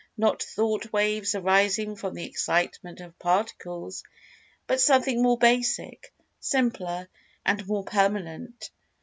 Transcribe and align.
Not 0.17 0.41
Thought 0.41 0.91
waves 0.91 1.35
arising 1.35 1.95
from 1.95 2.15
the 2.15 2.25
Excitement 2.25 3.01
of 3.01 3.19
Particles, 3.19 4.03
but 4.65 4.81
Something 4.81 5.21
more 5.21 5.37
basic, 5.37 6.11
simpler, 6.39 7.07
and 7.45 7.67
more 7.67 7.83
permanent. 7.83 8.71